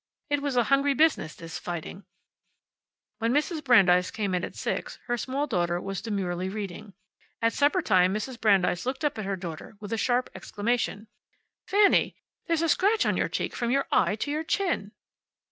[0.31, 2.05] It was a hungry business, this fighting.
[3.19, 3.63] When Mrs.
[3.63, 6.93] Brandeis came in at six her small daughter was demurely reading.
[7.39, 8.41] At supper time Mrs.
[8.41, 11.05] Brandeis looked up at her daughter with a sharp exclamation.
[11.67, 12.15] "Fanny!
[12.47, 14.91] There's a scratch on your cheek from your eye to your chin."